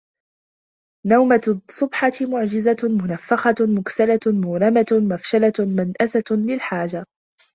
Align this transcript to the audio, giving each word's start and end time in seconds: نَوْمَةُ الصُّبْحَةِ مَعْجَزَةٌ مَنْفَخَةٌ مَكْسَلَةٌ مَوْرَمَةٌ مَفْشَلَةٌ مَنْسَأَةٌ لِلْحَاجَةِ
نَوْمَةُ 1.07 1.41
الصُّبْحَةِ 1.69 2.11
مَعْجَزَةٌ 2.21 2.77
مَنْفَخَةٌ 2.89 3.55
مَكْسَلَةٌ 3.77 4.19
مَوْرَمَةٌ 4.41 4.87
مَفْشَلَةٌ 5.11 5.53
مَنْسَأَةٌ 5.59 6.31
لِلْحَاجَةِ 6.31 7.05